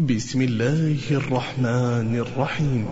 [0.00, 2.86] بسم الله الرحمن الرحيم.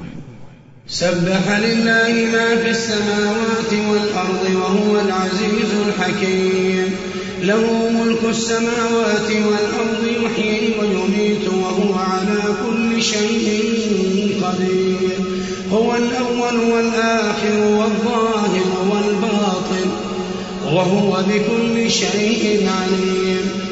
[0.86, 6.94] سبح لله ما في السماوات والأرض وهو العزيز الحكيم.
[7.42, 15.18] له ملك السماوات والأرض يحيي ويميت وهو على كل شيء قدير.
[15.72, 19.90] هو الأول والآخر والظاهر والباطن
[20.64, 23.71] وهو بكل شيء عليم.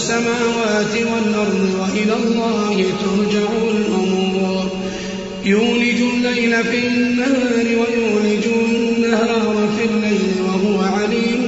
[0.00, 4.70] السماوات والأرض وإلى الله ترجع الأمور.
[5.44, 11.46] يولج الليل في النهار ويولج النهار في الليل وهو عليم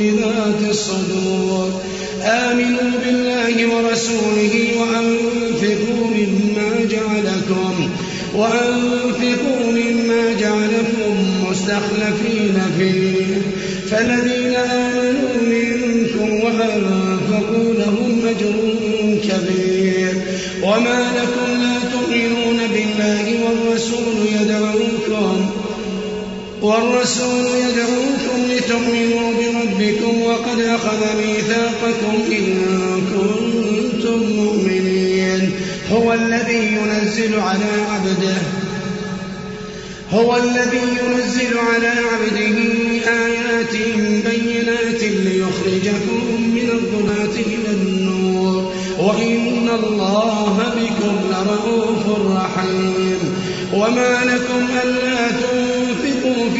[0.00, 1.80] بذات الصدور.
[2.22, 7.90] آمنوا بالله ورسوله وأنفقوا مما جعلكم
[8.34, 11.14] وأنفقوا مما جعلكم
[11.50, 13.42] مستخلفين فيه.
[13.90, 14.29] فالذين
[26.70, 32.64] والرسول يدعوكم لتؤمنوا بربكم وقد أخذ ميثاقكم إن
[33.14, 35.52] كنتم مؤمنين.
[35.92, 38.36] هو الذي ينزل على عبده.
[40.10, 42.58] هو الذي ينزل على عبده
[43.26, 43.74] آيات
[44.06, 46.20] بينات ليخرجكم
[46.54, 48.72] من الظلمات إلى النور.
[48.98, 52.04] وإن الله بكم لرؤوف
[52.36, 53.34] رحيم.
[53.74, 55.69] وما لكم ألا تنفقوا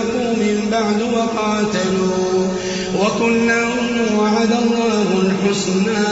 [0.00, 2.48] أنفقوا من بعد وقاتلوا
[3.00, 3.64] وكلا
[4.18, 6.06] وعد الله الحسنى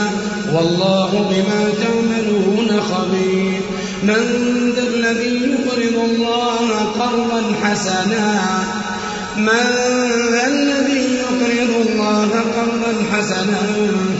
[0.53, 3.61] والله بما تعملون خبير.
[4.03, 6.69] من ذا الذي يقرض الله
[6.99, 8.63] قرضا حسنا؟
[9.37, 9.67] من
[10.31, 13.61] ذا الذي يقرض الله قرضا حسنا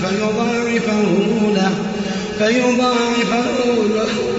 [0.01, 1.03] فيضاعفه
[1.55, 1.71] له
[2.37, 3.45] فيضاعفه
[3.95, 4.38] له.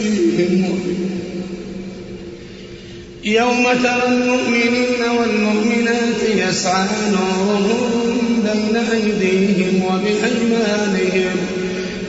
[3.23, 11.35] يوم ترى المؤمنين والمؤمنات يسعى نورهم بين أيديهم وبأيمانهم.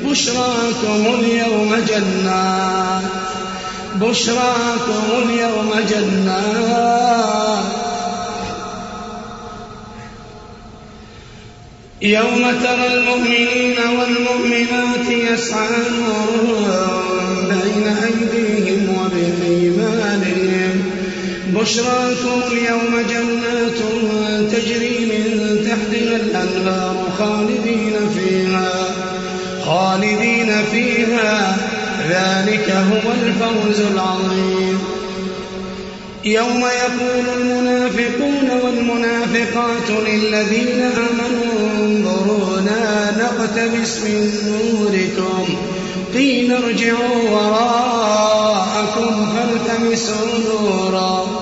[0.05, 3.03] بشراكم اليوم جنات.
[3.95, 7.03] بشراكم اليوم جنات.
[12.03, 15.69] يوم ترى المؤمنين والمؤمنات يسعى
[16.01, 18.62] نورهم بين أيديهم
[21.63, 23.79] بشراكم اليوم جنات
[24.53, 25.25] تجري من
[25.65, 28.73] تحتها الأنهار خالدين فيها
[29.67, 31.57] خالدين فيها.
[32.09, 34.79] ذلك هو الفوز العظيم.
[36.25, 45.47] يوم يقول المنافقون والمنافقات للذين آمنوا انظرونا نقتبس من نوركم.
[46.15, 51.42] قيل ارجعوا وراءكم فالتمسوا نورا.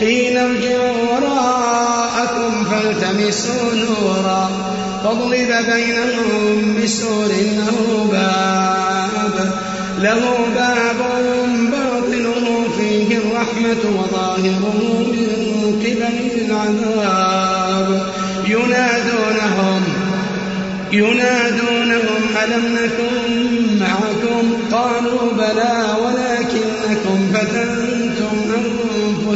[0.00, 4.50] قيل ارجعوا وراءكم فالتمسوا نورا
[5.04, 9.52] فاضرب بينهم بسور له باب
[9.98, 10.20] له
[10.54, 11.00] باب
[11.70, 14.78] باطنه فيه الرحمة وظاهره
[15.12, 18.06] من قبل العذاب.
[18.48, 19.82] ينادونهم
[20.92, 23.27] ينادونهم ألم نكن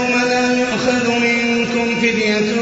[0.00, 2.52] فاليوم لا يؤخذ منكم فدية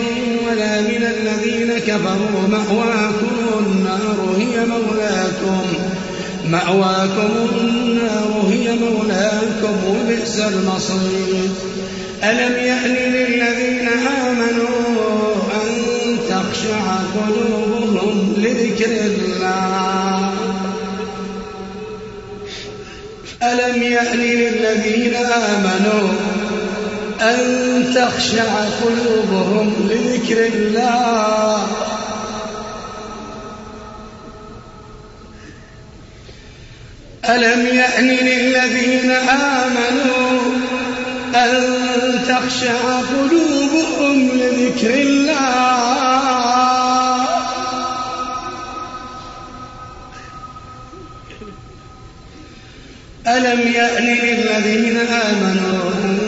[0.46, 2.48] ولا من الذين كفروا.
[2.48, 5.66] مأواكم النار هي مولاكم.
[6.46, 11.50] مأواكم النار هي مولاكم وبئس المصير.
[12.24, 13.88] ألم يأن للذين
[14.28, 15.68] آمنوا أن
[16.28, 20.32] تخشع قلوبهم لذكر الله؟
[23.42, 26.08] ألم يأن للذين آمنوا
[27.20, 28.44] أن تخشع
[28.82, 31.66] قلوبهم لذكر الله.
[37.28, 40.40] ألم يأن للذين آمنوا
[41.34, 41.78] أن
[42.28, 46.18] تخشع قلوبهم لذكر الله؟
[53.28, 56.27] ألم يأن للذين آمنوا أن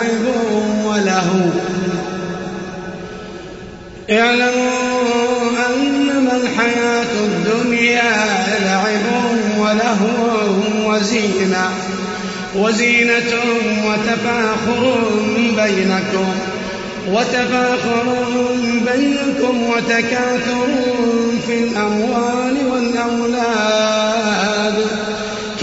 [0.00, 0.34] لعب
[0.84, 1.50] ولهو.
[4.10, 8.12] اعلموا أنما الحياة الدنيا
[8.64, 9.06] لعب
[9.58, 10.48] ولهو
[10.86, 11.70] وزينة.
[12.56, 13.32] وزينة
[13.86, 14.98] وتفاخر
[15.36, 16.28] بينكم.
[17.08, 18.16] وتفاخر
[18.62, 20.68] بينكم وتكاثر
[21.46, 23.99] في الأموال والأولاد.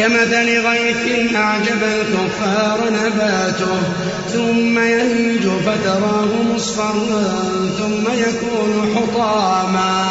[0.08, 3.80] كمثل غيث أعجب الكفار نباته
[4.34, 7.34] ثم يهيج فتراه مصفرا
[7.80, 10.06] ثم يكون حطاما.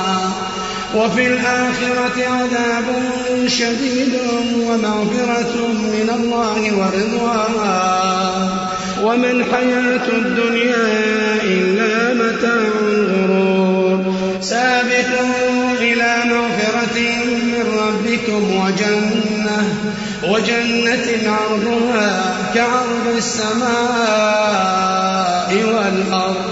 [0.94, 2.84] وفي الآخرة عذاب
[3.46, 4.18] شديد
[4.60, 7.54] ومغفرة من الله ورضوان.
[9.02, 10.86] وما الحياة الدنيا
[11.42, 14.14] إلا متاع الغرور.
[14.40, 17.00] سابقوا إلى مغفرة
[17.42, 19.25] من ربكم وجنة
[20.24, 23.66] وجنة عرضها كعرض السماء
[25.54, 26.44] والأرض.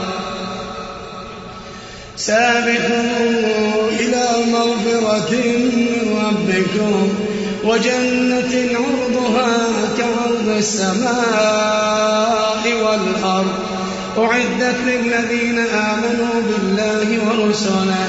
[2.17, 5.93] سابقوا إلى مغفرة من
[6.27, 7.09] ربكم.
[7.65, 9.53] وجنة عرضها
[9.99, 11.85] كعرض السماء
[12.83, 13.55] والأرض.
[14.19, 18.09] أعدت للذين آمنوا بالله ورسله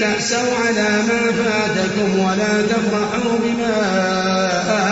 [0.00, 3.76] تأسوا على ما فاتكم ولا تفرحوا بما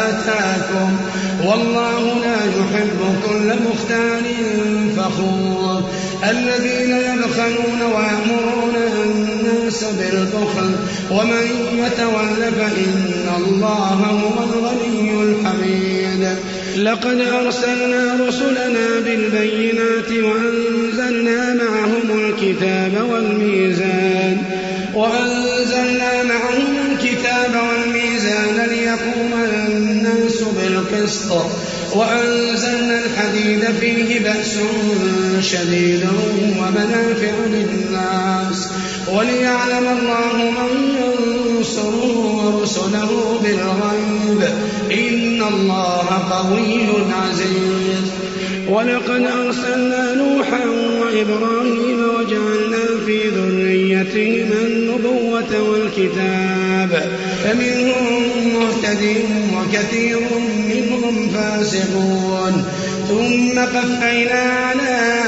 [0.09, 0.97] آتاكم.
[1.45, 4.25] والله لا يحب كل مختال
[4.97, 5.91] فخور.
[6.31, 10.71] الذين يبخلون ويأمرون الناس بالبخل
[11.11, 16.23] ومن يتول فإن الله هو الغني الحميد.
[16.77, 20.58] لقد أرسلنا رسلنا بالبينات وأنزلنا
[31.29, 31.47] بالقسط
[31.95, 34.59] وأنزلنا الحديد فيه بأس
[35.41, 36.07] شديد
[36.59, 38.69] ومنافع للناس.
[39.13, 44.51] وليعلم الله من ينصره ورسله بالغيب.
[44.93, 48.13] إن الله قوي عزيز.
[48.69, 50.65] ولقد أرسلنا نوحا
[51.01, 57.19] وإبراهيم وجعلنا في ذريتهما النبوة والكتاب.
[57.45, 58.23] فمنهم
[58.55, 60.19] مهتد وكثير
[61.11, 62.65] منهم فاسقون.
[63.09, 65.21] ثم قفينا على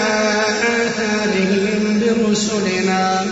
[0.82, 3.26] آثارهم برسلنا.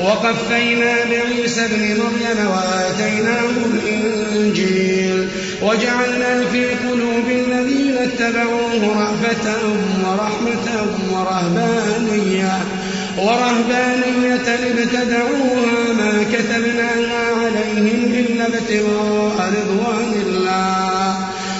[0.00, 5.28] وقفينا بعيسى ابن مريم وآتيناه الإنجيل.
[5.62, 9.58] وجعلنا في قلوب الذين اتبعوه رأفة
[10.04, 12.58] ورحمة ورهبانية.
[13.18, 20.89] ورهبانية ابتدعوها ما كتبناها عليهم إلا ابتغاء رضوان الله.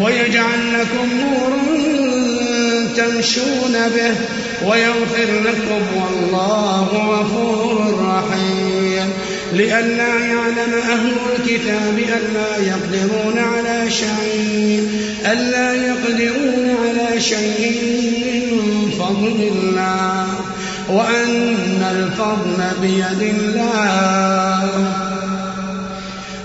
[0.00, 1.60] ويجعل لكم نورا
[2.96, 4.14] تمشون به
[4.68, 9.08] ويغفر لكم والله غفور رحيم.
[9.52, 14.88] لئلا يعلم أهل الكتاب ألا يقدرون على شيء
[15.32, 17.72] ألا يقدرون على شيء
[18.50, 20.26] من فضل الله
[20.88, 24.68] وأن الفضل بيد الله.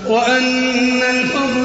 [0.06, 1.65] وأن الفضل